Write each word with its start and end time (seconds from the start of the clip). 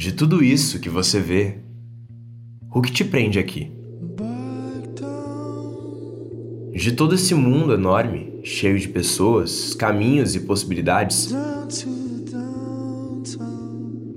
De 0.00 0.12
tudo 0.12 0.42
isso 0.42 0.80
que 0.80 0.88
você 0.88 1.20
vê, 1.20 1.58
o 2.72 2.80
que 2.80 2.90
te 2.90 3.04
prende 3.04 3.38
aqui? 3.38 3.70
De 6.72 6.92
todo 6.92 7.14
esse 7.14 7.34
mundo 7.34 7.74
enorme, 7.74 8.40
cheio 8.42 8.78
de 8.78 8.88
pessoas, 8.88 9.74
caminhos 9.74 10.34
e 10.34 10.40
possibilidades, 10.40 11.30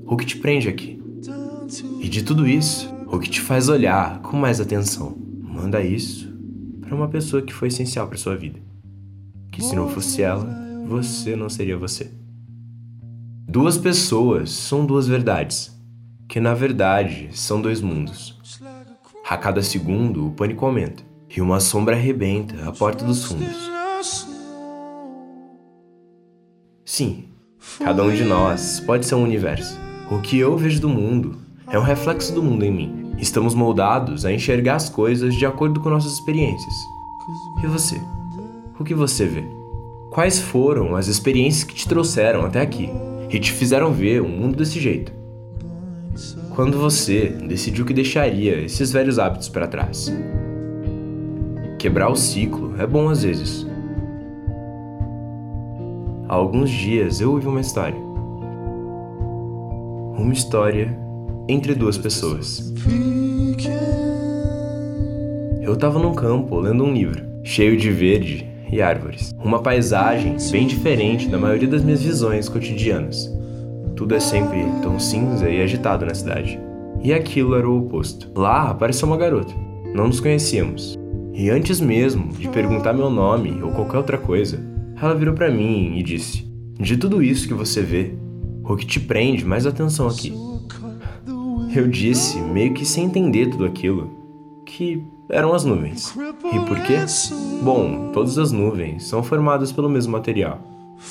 o 0.05 0.16
que 0.16 0.26
te 0.26 0.38
prende 0.38 0.70
aqui? 0.70 1.04
E 2.00 2.08
de 2.08 2.23
tudo 2.23 2.48
isso, 2.48 2.90
o 3.05 3.20
que 3.20 3.30
te 3.30 3.41
faz 3.41 3.68
olhar 3.68 4.22
com 4.22 4.38
mais 4.38 4.62
atenção? 4.62 5.18
Manda 5.41 5.84
isso 5.84 6.34
para 6.80 6.95
uma 6.95 7.09
pessoa 7.09 7.41
que 7.41 7.54
foi 7.54 7.68
essencial 7.68 8.08
para 8.08 8.18
sua 8.18 8.38
vida. 8.38 8.58
Que 9.52 9.62
se 9.62 9.76
não 9.76 9.90
fosse 9.90 10.22
ela, 10.22 10.48
você 10.88 11.36
não 11.36 11.50
seria 11.50 11.76
você. 11.76 12.23
Duas 13.48 13.78
pessoas 13.78 14.52
são 14.52 14.86
duas 14.86 15.08
verdades, 15.08 15.72
que 16.28 16.40
na 16.40 16.54
verdade 16.54 17.30
são 17.34 17.62
dois 17.62 17.82
mundos. 17.82 18.40
A 19.28 19.38
cada 19.38 19.62
segundo, 19.62 20.28
o 20.28 20.32
pânico 20.32 20.66
aumenta 20.66 21.04
e 21.30 21.42
uma 21.42 21.60
sombra 21.60 21.96
arrebenta 21.96 22.68
a 22.68 22.72
porta 22.72 23.04
dos 23.04 23.26
fundos. 23.26 23.72
Sim, 26.86 27.26
cada 27.80 28.04
um 28.04 28.14
de 28.14 28.24
nós 28.24 28.80
pode 28.80 29.06
ser 29.06 29.16
um 29.16 29.24
universo. 29.24 29.78
O 30.10 30.20
que 30.20 30.38
eu 30.38 30.58
vejo 30.58 30.80
do 30.80 30.90
mundo 30.90 31.38
é 31.70 31.78
um 31.78 31.84
reflexo 31.84 32.34
do 32.34 32.41
mundo 32.41 32.64
em 32.64 32.72
mim. 32.72 33.14
Estamos 33.18 33.54
moldados 33.54 34.26
a 34.26 34.32
enxergar 34.32 34.76
as 34.76 34.90
coisas 34.90 35.36
de 35.36 35.46
acordo 35.46 35.80
com 35.80 35.90
nossas 35.90 36.14
experiências. 36.14 36.74
E 37.64 37.68
você? 37.68 38.02
O 38.80 38.84
que 38.84 38.94
você 38.94 39.26
vê? 39.26 39.44
Quais 40.10 40.40
foram 40.40 40.96
as 40.96 41.08
experiências 41.08 41.64
que 41.64 41.76
te 41.76 41.88
trouxeram 41.88 42.46
até 42.46 42.62
aqui? 42.62 42.90
E 43.34 43.39
te 43.39 43.51
fizeram 43.51 43.91
ver 43.91 44.21
o 44.21 44.29
mundo 44.29 44.55
desse 44.55 44.79
jeito. 44.79 45.12
Quando 46.51 46.77
você 46.77 47.29
decidiu 47.29 47.84
que 47.84 47.93
deixaria 47.93 48.62
esses 48.62 48.91
velhos 48.91 49.17
hábitos 49.17 49.49
para 49.49 49.65
trás. 49.65 50.15
Quebrar 51.79 52.11
o 52.11 52.15
ciclo 52.15 52.76
é 52.79 52.85
bom 52.85 53.09
às 53.09 53.23
vezes. 53.23 53.65
Há 56.29 56.35
alguns 56.35 56.70
dias 56.70 57.20
eu 57.20 57.31
ouvi 57.31 57.48
uma 57.48 57.59
história. 57.59 57.99
Uma 60.15 60.31
história 60.31 60.95
entre 61.49 61.73
duas 61.73 61.98
pessoas. 61.98 62.71
Eu 65.59 65.73
estava 65.73 65.97
num 65.97 66.13
campo 66.13 66.59
lendo 66.59 66.84
um 66.84 66.94
livro, 66.94 67.23
cheio 67.44 67.75
de 67.75 67.89
verde 67.89 68.53
e 68.74 68.81
árvores. 68.81 69.31
Uma 69.44 69.62
paisagem 69.62 70.35
bem 70.52 70.66
diferente 70.66 71.29
da 71.29 71.38
maioria 71.38 71.68
das 71.68 71.84
minhas 71.84 72.02
visões 72.02 72.50
cotidianas. 72.50 73.31
Tudo 73.96 74.16
é 74.16 74.19
sempre 74.19 74.66
tão 74.81 75.00
cinza 75.00 75.50
e 75.50 75.62
agitado 75.62 76.06
na 76.06 76.13
cidade. 76.13 76.59
E 77.03 77.13
aquilo 77.13 77.56
era 77.56 77.69
o 77.69 77.85
oposto. 77.85 78.31
Lá 78.35 78.69
apareceu 78.69 79.07
uma 79.07 79.18
garota. 79.18 79.53
Não 79.94 80.07
nos 80.07 80.19
conhecíamos. 80.19 80.97
E 81.34 81.50
antes 81.50 81.79
mesmo 81.79 82.29
de 82.34 82.47
perguntar 82.50 82.94
meu 82.94 83.09
nome 83.09 83.62
ou 83.62 83.72
qualquer 83.72 83.97
outra 83.97 84.18
coisa, 84.18 84.59
ela 85.00 85.16
virou 85.16 85.34
para 85.34 85.51
mim 85.51 85.97
e 85.97 86.03
disse: 86.03 86.46
De 86.79 86.97
tudo 86.97 87.22
isso 87.22 87.47
que 87.47 87.53
você 87.53 87.81
vê, 87.81 88.13
o 88.63 88.75
que 88.75 88.85
te 88.85 89.00
prende 89.00 89.46
mais 89.46 89.66
atenção 89.66 90.07
aqui? 90.07 90.34
Eu 91.75 91.88
disse, 91.88 92.40
meio 92.40 92.74
que 92.74 92.85
sem 92.85 93.06
entender 93.06 93.50
tudo 93.50 93.66
aquilo, 93.66 94.22
que 94.75 95.06
eram 95.29 95.53
as 95.53 95.63
nuvens. 95.63 96.16
E 96.52 96.59
por 96.62 96.79
quê? 96.81 96.97
Bom, 97.62 98.12
todas 98.12 98.40
as 98.40 98.52
nuvens 98.52 99.07
são 99.07 99.22
formadas 99.22 99.72
pelo 99.72 99.88
mesmo 99.88 100.12
material. 100.12 100.59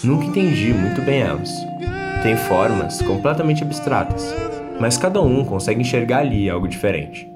Nunca 0.03 0.27
entendi 0.27 0.75
muito 0.75 1.01
bem 1.03 1.21
elas. 1.21 1.51
Tem 2.23 2.37
formas 2.37 3.01
completamente 3.03 3.63
abstratas, 3.63 4.35
mas 4.81 4.97
cada 4.97 5.21
um 5.23 5.45
consegue 5.45 5.81
enxergar 5.81 6.19
ali 6.19 6.51
algo 6.51 6.67
diferente. 6.67 7.27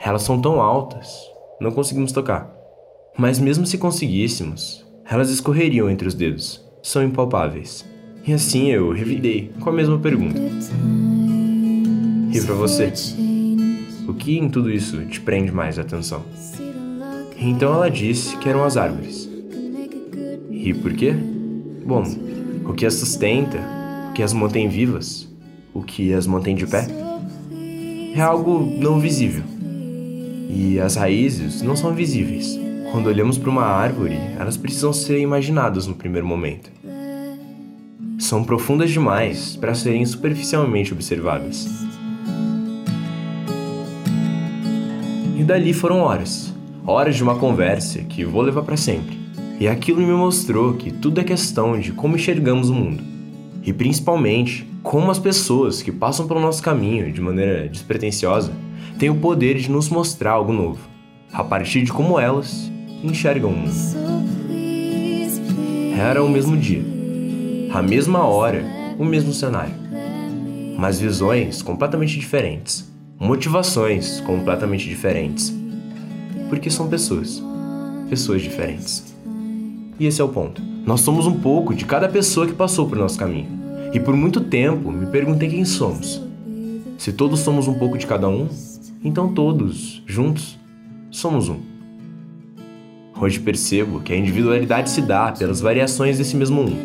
Elas 0.00 0.22
são 0.22 0.40
tão 0.40 0.60
altas, 0.60 1.18
não 1.60 1.72
conseguimos 1.72 2.12
tocar. 2.12 2.48
Mas 3.18 3.38
mesmo 3.38 3.66
se 3.66 3.78
conseguíssemos, 3.78 4.86
elas 5.08 5.30
escorreriam 5.30 5.90
entre 5.90 6.06
os 6.06 6.14
dedos. 6.14 6.64
São 6.82 7.02
impalpáveis. 7.02 7.84
E 8.26 8.32
assim 8.32 8.70
eu 8.70 8.92
revidei 8.92 9.52
com 9.60 9.70
a 9.70 9.72
mesma 9.72 9.98
pergunta. 9.98 10.40
E 12.32 12.40
para 12.40 12.54
você? 12.54 12.92
O 14.14 14.16
que 14.16 14.38
em 14.38 14.48
tudo 14.48 14.70
isso 14.70 15.04
te 15.06 15.20
prende 15.20 15.50
mais 15.50 15.76
atenção? 15.76 16.22
Então 17.36 17.74
ela 17.74 17.90
disse 17.90 18.36
que 18.36 18.48
eram 18.48 18.62
as 18.62 18.76
árvores. 18.76 19.28
E 20.52 20.72
por 20.72 20.92
quê? 20.92 21.12
Bom, 21.84 22.04
o 22.64 22.72
que 22.72 22.86
as 22.86 22.94
sustenta, 22.94 23.58
o 24.08 24.12
que 24.12 24.22
as 24.22 24.32
mantém 24.32 24.68
vivas, 24.68 25.28
o 25.74 25.82
que 25.82 26.14
as 26.14 26.28
mantém 26.28 26.54
de 26.54 26.64
pé, 26.64 26.86
é 28.14 28.20
algo 28.20 28.64
não 28.78 29.00
visível. 29.00 29.42
E 30.48 30.78
as 30.78 30.94
raízes 30.94 31.60
não 31.60 31.74
são 31.74 31.92
visíveis. 31.92 32.56
Quando 32.92 33.08
olhamos 33.08 33.36
para 33.36 33.50
uma 33.50 33.64
árvore, 33.64 34.16
elas 34.38 34.56
precisam 34.56 34.92
ser 34.92 35.18
imaginadas 35.18 35.88
no 35.88 35.94
primeiro 35.96 36.26
momento. 36.26 36.70
São 38.20 38.44
profundas 38.44 38.92
demais 38.92 39.56
para 39.56 39.74
serem 39.74 40.06
superficialmente 40.06 40.92
observadas. 40.92 41.83
E 45.36 45.42
dali 45.42 45.72
foram 45.72 45.98
horas. 45.98 46.54
Horas 46.86 47.16
de 47.16 47.22
uma 47.24 47.34
conversa 47.34 47.98
que 48.00 48.24
vou 48.24 48.40
levar 48.40 48.62
para 48.62 48.76
sempre. 48.76 49.18
E 49.58 49.66
aquilo 49.66 50.00
me 50.00 50.12
mostrou 50.12 50.74
que 50.74 50.92
tudo 50.92 51.20
é 51.20 51.24
questão 51.24 51.78
de 51.78 51.90
como 51.90 52.14
enxergamos 52.14 52.70
o 52.70 52.74
mundo. 52.74 53.02
E 53.64 53.72
principalmente, 53.72 54.64
como 54.80 55.10
as 55.10 55.18
pessoas 55.18 55.82
que 55.82 55.90
passam 55.90 56.28
pelo 56.28 56.40
nosso 56.40 56.62
caminho 56.62 57.10
de 57.12 57.20
maneira 57.20 57.68
despretensiosa 57.68 58.52
têm 58.96 59.10
o 59.10 59.16
poder 59.16 59.58
de 59.58 59.68
nos 59.70 59.88
mostrar 59.88 60.32
algo 60.32 60.52
novo, 60.52 60.88
a 61.32 61.42
partir 61.42 61.82
de 61.82 61.92
como 61.92 62.20
elas 62.20 62.70
enxergam 63.02 63.50
o 63.50 63.56
mundo. 63.56 63.74
Era 65.98 66.22
o 66.22 66.28
mesmo 66.28 66.56
dia, 66.56 66.84
a 67.72 67.82
mesma 67.82 68.24
hora, 68.24 68.64
o 68.98 69.04
mesmo 69.04 69.32
cenário, 69.32 69.74
mas 70.78 71.00
visões 71.00 71.60
completamente 71.60 72.18
diferentes 72.20 72.93
motivações 73.18 74.20
completamente 74.20 74.88
diferentes. 74.88 75.54
Porque 76.48 76.70
são 76.70 76.88
pessoas. 76.88 77.42
Pessoas 78.08 78.42
diferentes. 78.42 79.14
E 79.98 80.06
esse 80.06 80.20
é 80.20 80.24
o 80.24 80.28
ponto. 80.28 80.60
Nós 80.84 81.00
somos 81.00 81.26
um 81.26 81.40
pouco 81.40 81.74
de 81.74 81.84
cada 81.84 82.08
pessoa 82.08 82.46
que 82.46 82.52
passou 82.52 82.88
por 82.88 82.98
nosso 82.98 83.18
caminho. 83.18 83.48
E 83.92 84.00
por 84.00 84.14
muito 84.14 84.40
tempo 84.40 84.90
me 84.90 85.06
perguntei 85.06 85.48
quem 85.48 85.64
somos. 85.64 86.20
Se 86.98 87.12
todos 87.12 87.40
somos 87.40 87.68
um 87.68 87.74
pouco 87.74 87.96
de 87.96 88.06
cada 88.06 88.28
um, 88.28 88.48
então 89.02 89.32
todos, 89.32 90.02
juntos, 90.06 90.58
somos 91.10 91.48
um. 91.48 91.60
Hoje 93.20 93.38
percebo 93.38 94.00
que 94.00 94.12
a 94.12 94.16
individualidade 94.16 94.90
se 94.90 95.00
dá 95.00 95.30
pelas 95.30 95.60
variações 95.60 96.18
desse 96.18 96.36
mesmo 96.36 96.62
um. 96.62 96.76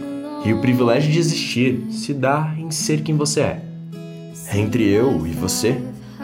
E 0.45 0.53
o 0.53 0.61
privilégio 0.61 1.11
de 1.11 1.19
existir 1.19 1.81
se 1.89 2.13
dá 2.13 2.53
em 2.57 2.71
ser 2.71 3.01
quem 3.01 3.15
você 3.15 3.41
é. 3.41 3.61
Entre 4.53 4.87
eu 4.87 5.25
e 5.27 5.31
você, 5.31 5.77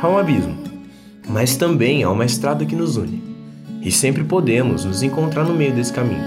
há 0.06 0.10
um 0.10 0.18
abismo, 0.18 0.56
mas 1.28 1.56
também 1.56 2.04
há 2.04 2.12
uma 2.12 2.26
estrada 2.26 2.66
que 2.66 2.76
nos 2.76 2.96
une, 2.96 3.24
e 3.82 3.92
sempre 3.92 4.24
podemos 4.24 4.86
nos 4.86 5.02
encontrar 5.02 5.44
no 5.44 5.56
meio 5.56 5.74
desse 5.74 5.92
caminho. 5.92 6.24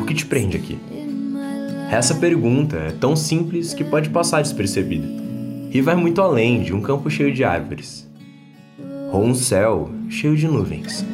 O 0.00 0.06
que 0.06 0.14
te 0.14 0.24
prende 0.24 0.56
aqui? 0.56 0.78
Essa 1.90 2.14
pergunta 2.14 2.76
é 2.76 2.90
tão 2.90 3.14
simples 3.14 3.74
que 3.74 3.84
pode 3.84 4.08
passar 4.08 4.40
despercebida, 4.40 5.06
e 5.70 5.80
vai 5.82 5.94
muito 5.94 6.22
além 6.22 6.62
de 6.62 6.72
um 6.72 6.80
campo 6.80 7.10
cheio 7.10 7.32
de 7.32 7.44
árvores, 7.44 8.08
ou 9.12 9.22
um 9.22 9.34
céu 9.34 9.90
cheio 10.08 10.36
de 10.36 10.48
nuvens. 10.48 11.04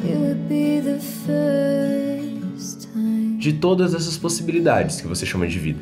De 3.37 3.53
todas 3.53 3.93
essas 3.93 4.17
possibilidades 4.17 5.01
que 5.01 5.07
você 5.07 5.25
chama 5.25 5.47
de 5.47 5.59
vida, 5.59 5.81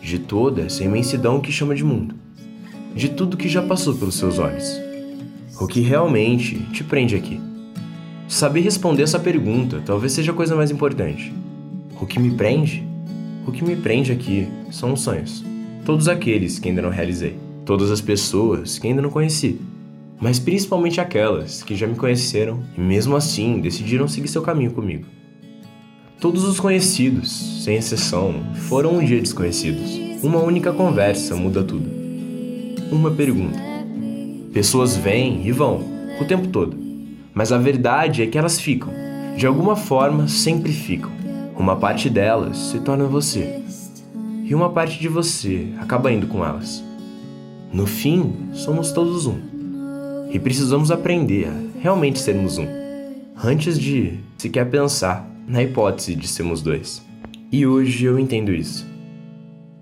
de 0.00 0.18
toda 0.18 0.62
essa 0.62 0.82
imensidão 0.82 1.40
que 1.40 1.52
chama 1.52 1.74
de 1.74 1.84
mundo 1.84 2.25
de 2.96 3.10
tudo 3.10 3.36
que 3.36 3.46
já 3.46 3.60
passou 3.60 3.94
pelos 3.94 4.14
seus 4.14 4.38
olhos. 4.38 4.80
O 5.60 5.66
que 5.66 5.80
realmente 5.80 6.58
te 6.72 6.82
prende 6.82 7.14
aqui? 7.14 7.38
Saber 8.26 8.60
responder 8.60 9.02
essa 9.02 9.18
pergunta 9.18 9.82
talvez 9.84 10.12
seja 10.12 10.32
a 10.32 10.34
coisa 10.34 10.56
mais 10.56 10.70
importante. 10.70 11.32
O 12.00 12.06
que 12.06 12.18
me 12.18 12.30
prende? 12.30 12.82
O 13.46 13.52
que 13.52 13.62
me 13.62 13.76
prende 13.76 14.12
aqui 14.12 14.48
são 14.70 14.94
os 14.94 15.02
sonhos. 15.02 15.44
Todos 15.84 16.08
aqueles 16.08 16.58
que 16.58 16.70
ainda 16.70 16.80
não 16.80 16.88
realizei. 16.88 17.36
Todas 17.66 17.90
as 17.90 18.00
pessoas 18.00 18.78
que 18.78 18.88
ainda 18.88 19.02
não 19.02 19.10
conheci. 19.10 19.60
Mas 20.18 20.38
principalmente 20.38 20.98
aquelas 20.98 21.62
que 21.62 21.76
já 21.76 21.86
me 21.86 21.96
conheceram 21.96 22.62
e 22.76 22.80
mesmo 22.80 23.14
assim 23.14 23.60
decidiram 23.60 24.08
seguir 24.08 24.28
seu 24.28 24.40
caminho 24.40 24.72
comigo. 24.72 25.04
Todos 26.18 26.44
os 26.44 26.58
conhecidos, 26.58 27.62
sem 27.62 27.76
exceção, 27.76 28.42
foram 28.68 28.96
um 28.96 29.04
dia 29.04 29.20
desconhecidos. 29.20 30.00
Uma 30.22 30.40
única 30.40 30.72
conversa 30.72 31.36
muda 31.36 31.62
tudo 31.62 31.95
uma 32.90 33.10
pergunta. 33.10 33.58
Pessoas 34.52 34.96
vêm 34.96 35.46
e 35.46 35.52
vão, 35.52 35.82
o 36.20 36.24
tempo 36.24 36.48
todo. 36.48 36.76
Mas 37.34 37.52
a 37.52 37.58
verdade 37.58 38.22
é 38.22 38.26
que 38.26 38.38
elas 38.38 38.60
ficam. 38.60 38.92
De 39.36 39.46
alguma 39.46 39.76
forma, 39.76 40.28
sempre 40.28 40.72
ficam. 40.72 41.10
Uma 41.58 41.76
parte 41.76 42.08
delas 42.08 42.56
se 42.56 42.80
torna 42.80 43.04
você. 43.04 43.62
e 44.44 44.54
uma 44.54 44.70
parte 44.70 45.00
de 45.00 45.08
você 45.08 45.68
acaba 45.80 46.12
indo 46.12 46.28
com 46.28 46.44
elas. 46.44 46.82
No 47.72 47.84
fim, 47.84 48.32
somos 48.52 48.92
todos 48.92 49.26
um. 49.26 49.40
E 50.30 50.38
precisamos 50.38 50.92
aprender 50.92 51.48
a 51.48 51.80
realmente 51.80 52.20
sermos 52.20 52.56
um, 52.56 52.66
antes 53.44 53.78
de 53.78 54.20
sequer 54.38 54.70
pensar 54.70 55.28
na 55.48 55.62
hipótese 55.62 56.14
de 56.14 56.28
sermos 56.28 56.62
dois. 56.62 57.04
E 57.50 57.66
hoje 57.66 58.04
eu 58.04 58.18
entendo 58.18 58.54
isso. 58.54 58.86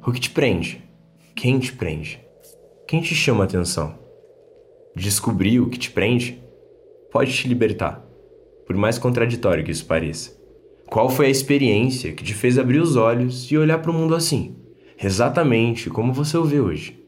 O 0.05 0.11
que 0.13 0.21
te 0.21 0.31
prende? 0.31 0.83
Quem 1.35 1.59
te 1.59 1.73
prende? 1.73 2.24
Quem 2.87 3.01
te 3.01 3.15
chama 3.15 3.45
a 3.45 3.47
atenção? 3.47 3.95
Descobrir 4.95 5.59
o 5.59 5.71
que 5.71 5.79
te 5.79 5.91
prende 5.91 6.39
pode 7.11 7.33
te 7.33 7.49
libertar, 7.49 8.05
por 8.67 8.77
mais 8.77 8.99
contraditório 8.99 9.65
que 9.65 9.71
isso 9.71 9.87
pareça. 9.87 10.37
Qual 10.87 11.09
foi 11.09 11.27
a 11.27 11.31
experiência 11.31 12.13
que 12.13 12.23
te 12.23 12.35
fez 12.35 12.59
abrir 12.59 12.81
os 12.81 12.95
olhos 12.95 13.51
e 13.51 13.57
olhar 13.57 13.79
para 13.79 13.91
o 13.91 13.95
mundo 13.95 14.15
assim, 14.15 14.57
exatamente 15.03 15.89
como 15.89 16.13
você 16.13 16.37
o 16.37 16.45
vê 16.45 16.61
hoje? 16.61 17.03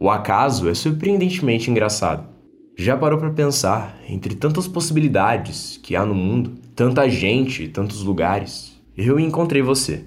O 0.00 0.08
acaso 0.08 0.70
é 0.70 0.74
surpreendentemente 0.74 1.70
engraçado. 1.70 2.26
Já 2.74 2.96
parou 2.96 3.18
para 3.18 3.30
pensar, 3.30 4.00
entre 4.08 4.34
tantas 4.34 4.66
possibilidades 4.66 5.78
que 5.82 5.94
há 5.94 6.04
no 6.06 6.14
mundo, 6.14 6.54
tanta 6.74 7.08
gente, 7.10 7.68
tantos 7.68 8.02
lugares, 8.02 8.82
eu 8.96 9.20
encontrei 9.20 9.60
você. 9.60 10.06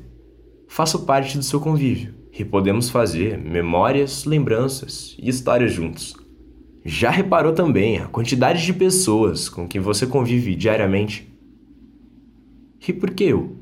Faço 0.68 1.06
parte 1.06 1.38
do 1.38 1.44
seu 1.44 1.60
convívio 1.60 2.17
e 2.38 2.46
podemos 2.46 2.90
fazer 2.90 3.38
memórias, 3.38 4.26
lembranças 4.26 5.16
e 5.20 5.28
histórias 5.30 5.72
juntos. 5.72 6.16
Já 6.86 7.10
reparou 7.10 7.52
também 7.52 7.98
a 7.98 8.08
quantidade 8.08 8.64
de 8.64 8.74
pessoas 8.74 9.50
com 9.50 9.68
quem 9.68 9.82
você 9.82 10.06
convive 10.06 10.56
diariamente? 10.56 11.28
E 12.88 12.94
por 12.94 13.12
que 13.12 13.26
eu? 13.26 13.58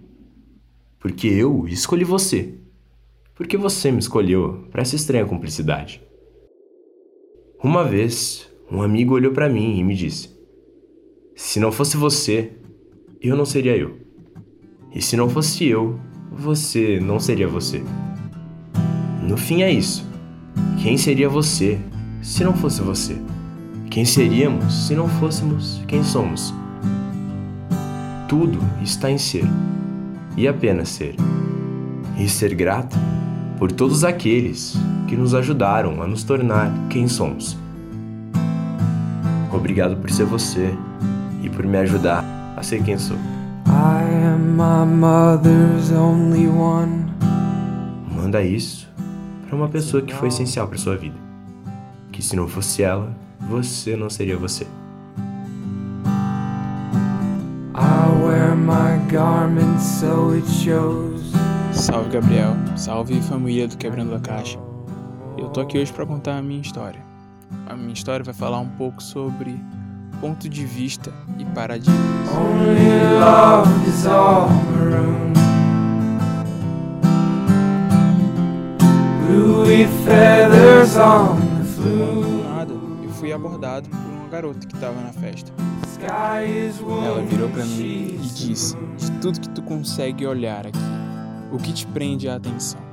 Porque 0.99 1.27
eu 1.27 1.67
escolhi 1.67 2.03
você. 2.03 2.53
Porque 3.33 3.57
você 3.57 3.91
me 3.91 3.99
escolheu 3.99 4.67
para 4.69 4.81
essa 4.81 4.95
estranha 4.95 5.25
cumplicidade. 5.25 6.01
Uma 7.63 7.83
vez, 7.83 8.47
um 8.71 8.81
amigo 8.81 9.15
olhou 9.15 9.31
para 9.31 9.49
mim 9.49 9.79
e 9.79 9.83
me 9.83 9.95
disse: 9.95 10.29
Se 11.35 11.59
não 11.59 11.71
fosse 11.71 11.97
você, 11.97 12.51
eu 13.21 13.35
não 13.35 13.45
seria 13.45 13.75
eu. 13.75 13.97
E 14.93 15.01
se 15.01 15.17
não 15.17 15.29
fosse 15.29 15.65
eu, 15.65 15.99
você 16.31 16.99
não 16.99 17.19
seria 17.19 17.47
você. 17.47 17.81
No 19.27 19.37
fim 19.37 19.63
é 19.63 19.71
isso. 19.71 20.05
Quem 20.77 20.97
seria 20.97 21.27
você 21.27 21.79
se 22.21 22.43
não 22.43 22.53
fosse 22.53 22.81
você? 22.81 23.17
Quem 23.89 24.05
seríamos 24.05 24.85
se 24.85 24.93
não 24.93 25.07
fôssemos 25.07 25.81
quem 25.87 26.03
somos? 26.03 26.53
Tudo 28.27 28.59
está 28.83 29.09
em 29.09 29.17
ser 29.17 29.45
e 30.37 30.47
apenas 30.47 30.89
ser. 30.89 31.15
E 32.19 32.29
ser 32.29 32.53
grato 32.53 32.95
por 33.57 33.71
todos 33.71 34.03
aqueles 34.03 34.77
que 35.07 35.15
nos 35.15 35.33
ajudaram 35.33 36.03
a 36.03 36.07
nos 36.07 36.23
tornar 36.23 36.71
quem 36.87 37.07
somos. 37.07 37.57
Obrigado 39.51 39.97
por 39.97 40.11
ser 40.11 40.25
você 40.25 40.71
e 41.41 41.49
por 41.49 41.65
me 41.65 41.77
ajudar 41.79 42.23
a 42.55 42.61
ser 42.61 42.83
quem 42.83 42.97
sou. 42.97 43.17
I 43.65 44.03
am 44.27 44.55
my 44.55 44.85
mother's 44.85 45.91
only 45.91 46.47
one. 46.47 47.05
Manda 48.15 48.43
isso 48.43 48.94
para 49.45 49.55
uma 49.55 49.69
pessoa 49.69 50.01
que 50.01 50.13
foi 50.13 50.27
essencial 50.29 50.67
para 50.67 50.77
sua 50.77 50.97
vida. 50.97 51.15
Que 52.11 52.21
se 52.21 52.35
não 52.35 52.47
fosse 52.47 52.83
ela, 52.83 53.15
você 53.49 53.95
não 53.95 54.09
seria 54.09 54.37
você. 54.37 54.65
I 57.75 58.23
wear 58.23 58.55
my 58.55 58.97
garment 59.11 59.79
so 59.79 60.31
it 60.33 60.47
shows. 60.49 61.33
Salve 61.73 62.09
Gabriel, 62.09 62.55
salve 62.77 63.21
família 63.21 63.67
do 63.67 63.77
Quebrando 63.77 64.15
a 64.15 64.19
Caixa. 64.19 64.57
Eu 65.37 65.49
tô 65.49 65.61
aqui 65.61 65.77
hoje 65.77 65.91
para 65.91 66.05
contar 66.05 66.37
a 66.37 66.41
minha 66.41 66.61
história. 66.61 67.01
A 67.67 67.75
minha 67.75 67.93
história 67.93 68.23
vai 68.23 68.33
falar 68.33 68.59
um 68.59 68.69
pouco 68.69 69.03
sobre 69.03 69.59
ponto 70.21 70.47
de 70.47 70.65
vista 70.65 71.11
e 71.37 71.45
paradigmas. 71.45 71.99
Only 72.29 73.19
love 73.19 73.89
is 73.89 74.05
all 74.05 74.49
maroon. 79.45 80.05
feathers 80.05 80.97
on 80.97 81.37
the 81.57 81.63
flue. 81.63 82.43
Nada, 82.43 82.73
eu 83.03 83.09
fui 83.11 83.31
abordado 83.31 83.89
por 83.89 83.97
uma 83.97 84.27
garota 84.29 84.67
que 84.67 84.75
estava 84.75 84.99
na 85.01 85.11
festa. 85.13 85.51
Ela 87.05 87.21
virou 87.21 87.49
para 87.49 87.65
mim 87.65 88.19
e 88.21 88.27
disse: 88.33 88.75
De 88.97 89.11
tudo 89.21 89.39
que 89.39 89.49
tu 89.49 89.61
consegue 89.61 90.25
olhar 90.25 90.67
aqui, 90.67 90.79
o 91.51 91.57
que 91.57 91.73
te 91.73 91.85
prende 91.87 92.29
a 92.29 92.35
atenção? 92.35 92.83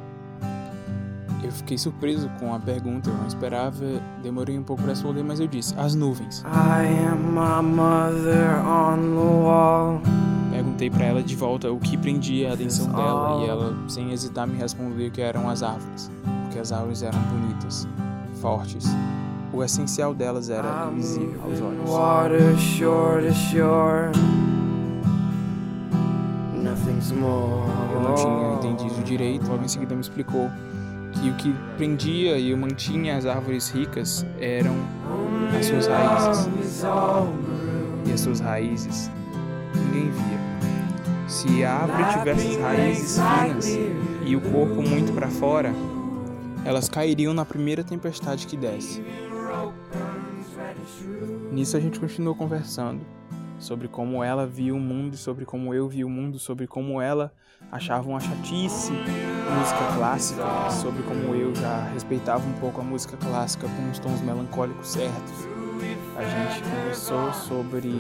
Eu 1.43 1.51
fiquei 1.51 1.77
surpreso 1.77 2.31
com 2.39 2.55
a 2.55 2.59
pergunta, 2.59 3.11
eu 3.11 3.15
não 3.15 3.27
esperava, 3.27 3.85
demorei 4.23 4.57
um 4.57 4.63
pouco 4.63 4.83
para 4.83 4.93
responder, 4.93 5.23
mas 5.23 5.41
eu 5.41 5.47
disse: 5.47 5.75
As 5.77 5.95
nuvens. 5.95 6.43
Perguntei 10.51 10.91
para 10.91 11.05
ela 11.05 11.23
de 11.23 11.35
volta 11.35 11.71
o 11.73 11.79
que 11.79 11.97
prendia 11.97 12.51
a 12.51 12.55
atenção 12.55 12.87
dela 12.87 13.45
e 13.45 13.49
ela, 13.49 13.77
sem 13.89 14.13
hesitar, 14.13 14.47
me 14.47 14.57
respondeu 14.57 15.11
que 15.11 15.21
eram 15.21 15.49
as 15.49 15.63
árvores 15.63 16.11
porque 16.53 16.61
as 16.61 16.71
árvores 16.71 17.03
eram 17.03 17.19
bonitas, 17.19 17.89
fortes. 18.43 18.85
O 19.55 19.65
essencial 19.65 20.13
delas 20.13 20.51
era 20.51 20.91
invisível 20.93 21.41
aos 21.43 21.61
olhos. 21.63 21.91
Eu 27.95 28.01
não 28.03 28.15
tinha 28.15 28.55
entendido 28.55 29.03
direito, 29.03 29.49
logo 29.49 29.65
em 29.65 29.69
seguida 29.69 29.95
me 29.95 30.03
explicou 30.03 30.51
que 31.13 31.31
o 31.31 31.35
que 31.37 31.55
prendia 31.79 32.39
e 32.39 32.55
mantinha 32.55 33.17
as 33.17 33.25
árvores 33.25 33.71
ricas 33.71 34.27
eram 34.39 34.75
as 35.59 35.65
suas 35.65 35.87
raízes. 35.87 36.49
E 38.05 38.13
as 38.13 38.21
suas 38.21 38.41
raízes 38.41 39.11
ninguém 39.75 40.11
via. 40.11 41.29
Se 41.29 41.65
a 41.65 41.77
árvore 41.77 42.19
tivesse 42.19 42.57
as 42.57 42.63
raízes 42.63 43.19
finas 43.19 43.79
e 44.27 44.37
o 44.37 44.41
corpo 44.41 44.83
muito 44.83 45.15
para 45.15 45.29
fora, 45.29 45.75
elas 46.65 46.89
cairiam 46.89 47.35
na 47.35 47.45
primeira 47.45 47.83
tempestade 47.83 48.47
que 48.47 48.57
desse. 48.57 49.03
Nisso 51.51 51.77
a 51.77 51.81
gente 51.81 52.01
continuou 52.01 52.35
conversando 52.35 53.05
sobre 53.59 53.89
como 53.89 54.23
ela 54.25 54.47
via 54.47 54.75
o 54.75 54.81
mundo, 54.81 55.17
sobre 55.17 55.45
como 55.45 55.73
eu 55.73 55.89
via 55.89 56.07
o 56.07 56.11
mundo, 56.11 56.39
sobre 56.39 56.67
como 56.67 57.01
ela 57.01 57.33
achava 57.71 58.09
uma 58.09 58.21
chatice 58.21 58.93
música 58.93 59.97
clássica, 59.97 60.71
sobre 60.71 61.03
como 61.03 61.35
eu 61.35 61.55
já 61.55 61.85
respeitava 61.93 62.45
um 62.47 62.53
pouco 62.55 62.81
a 62.81 62.85
música 62.85 63.17
clássica 63.17 63.69
com 63.69 63.91
os 63.91 63.99
tons 63.99 64.21
melancólicos 64.21 64.89
certos 64.89 65.62
a 66.17 66.23
gente 66.23 66.63
conversou 66.63 67.33
sobre 67.33 67.91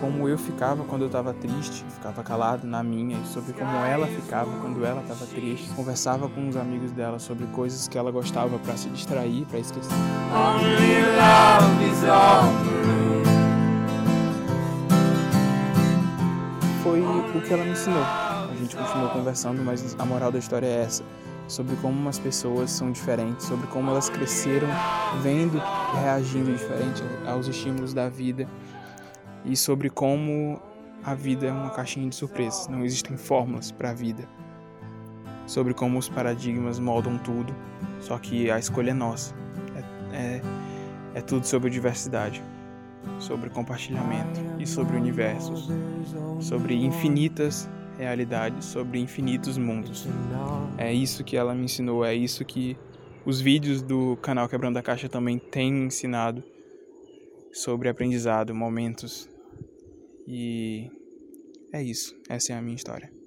como 0.00 0.28
eu 0.28 0.38
ficava 0.38 0.84
quando 0.84 1.02
eu 1.02 1.06
estava 1.06 1.32
triste, 1.32 1.84
ficava 1.90 2.22
calado 2.22 2.66
na 2.66 2.82
minha, 2.82 3.18
e 3.18 3.26
sobre 3.26 3.52
como 3.52 3.70
ela 3.70 4.06
ficava 4.06 4.50
quando 4.60 4.84
ela 4.84 5.02
estava 5.02 5.26
triste. 5.26 5.68
Conversava 5.74 6.28
com 6.28 6.48
os 6.48 6.56
amigos 6.56 6.90
dela 6.92 7.18
sobre 7.18 7.46
coisas 7.48 7.86
que 7.86 7.96
ela 7.96 8.10
gostava 8.10 8.58
para 8.58 8.76
se 8.76 8.88
distrair, 8.88 9.44
para 9.46 9.58
esquecer. 9.58 9.92
Foi 16.82 17.00
o 17.00 17.42
que 17.42 17.52
ela 17.52 17.64
me 17.64 17.72
ensinou. 17.72 18.02
A 18.02 18.54
gente 18.58 18.76
continuou 18.76 19.10
conversando, 19.10 19.62
mas 19.62 19.96
a 19.98 20.04
moral 20.04 20.32
da 20.32 20.38
história 20.38 20.66
é 20.66 20.82
essa 20.82 21.04
sobre 21.50 21.74
como 21.76 22.08
as 22.08 22.18
pessoas 22.18 22.70
são 22.70 22.92
diferentes, 22.92 23.46
sobre 23.46 23.66
como 23.66 23.90
elas 23.90 24.08
cresceram 24.08 24.68
vendo 25.20 25.58
e 25.58 26.00
reagindo 26.00 26.52
diferente 26.52 27.02
aos 27.26 27.48
estímulos 27.48 27.92
da 27.92 28.08
vida 28.08 28.46
e 29.44 29.56
sobre 29.56 29.90
como 29.90 30.62
a 31.02 31.12
vida 31.14 31.46
é 31.46 31.52
uma 31.52 31.70
caixinha 31.70 32.08
de 32.08 32.14
surpresas, 32.14 32.68
não 32.68 32.84
existem 32.84 33.16
fórmulas 33.16 33.72
para 33.72 33.90
a 33.90 33.94
vida. 33.94 34.28
Sobre 35.46 35.74
como 35.74 35.98
os 35.98 36.08
paradigmas 36.08 36.78
moldam 36.78 37.18
tudo, 37.18 37.52
só 37.98 38.16
que 38.18 38.48
a 38.50 38.58
escolha 38.58 38.90
é 38.90 38.94
nossa. 38.94 39.34
É, 39.74 40.16
é, 40.16 40.42
é 41.14 41.20
tudo 41.20 41.44
sobre 41.44 41.68
diversidade, 41.68 42.40
sobre 43.18 43.50
compartilhamento 43.50 44.40
e 44.58 44.66
sobre 44.66 44.96
universos, 44.96 45.68
sobre 46.38 46.76
infinitas 46.76 47.68
realidade 48.06 48.64
sobre 48.64 48.98
infinitos 48.98 49.58
mundos. 49.58 50.06
É 50.78 50.92
isso 50.92 51.22
que 51.24 51.36
ela 51.36 51.54
me 51.54 51.64
ensinou, 51.64 52.04
é 52.04 52.14
isso 52.14 52.44
que 52.44 52.76
os 53.24 53.40
vídeos 53.40 53.82
do 53.82 54.16
canal 54.16 54.48
Quebrando 54.48 54.78
a 54.78 54.82
Caixa 54.82 55.08
também 55.08 55.38
têm 55.38 55.84
ensinado 55.84 56.42
sobre 57.52 57.88
aprendizado, 57.88 58.54
momentos. 58.54 59.28
E 60.26 60.90
é 61.72 61.82
isso, 61.82 62.14
essa 62.28 62.52
é 62.52 62.56
a 62.56 62.62
minha 62.62 62.76
história. 62.76 63.19